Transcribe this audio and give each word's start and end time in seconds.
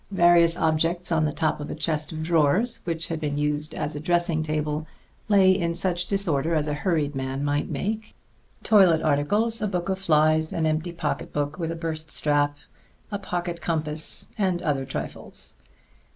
Various 0.09 0.57
objects 0.57 1.11
on 1.11 1.25
the 1.25 1.31
top 1.31 1.59
of 1.59 1.69
a 1.69 1.75
chest 1.75 2.11
of 2.11 2.23
drawers, 2.23 2.79
which 2.85 3.09
had 3.09 3.19
been 3.21 3.37
used 3.37 3.75
as 3.75 3.95
a 3.95 3.99
dressing 3.99 4.41
table, 4.41 4.87
lay 5.29 5.51
in 5.51 5.75
such 5.75 6.07
disorder 6.07 6.55
as 6.55 6.67
a 6.67 6.73
hurried 6.73 7.13
man 7.13 7.43
might 7.43 7.69
make 7.69 8.15
toilet 8.63 9.03
articles, 9.03 9.61
a 9.61 9.67
book 9.67 9.89
of 9.89 9.99
flies, 9.99 10.53
an 10.53 10.65
empty 10.65 10.91
pocket 10.91 11.31
book 11.31 11.59
with 11.59 11.69
a 11.69 11.75
burst 11.75 12.09
strap, 12.09 12.57
a 13.11 13.19
pocket 13.19 13.61
compass 13.61 14.29
and 14.39 14.63
other 14.63 14.85
trifles. 14.85 15.59